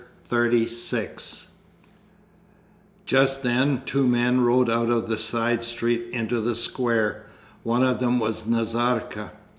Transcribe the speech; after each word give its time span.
Chapter 0.23 0.49
XXXVI 0.53 1.45
Just 3.05 3.43
then 3.43 3.83
two 3.85 4.07
men 4.07 4.41
rode 4.41 4.67
out 4.67 4.89
of 4.89 5.07
the 5.07 5.17
side 5.19 5.61
street 5.61 6.07
into 6.11 6.41
the 6.41 6.55
square. 6.55 7.27
One 7.61 7.83
of 7.83 7.99
them 7.99 8.17
was 8.17 8.45
Nazarka. 8.47 9.29